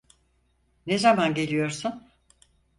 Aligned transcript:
Ne 0.87 0.97
zaman 0.99 1.33
geliyorsun? 1.35 2.07